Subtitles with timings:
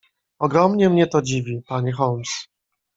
[0.39, 2.47] "Ogromnie mnie to dziwi, panie Holmes."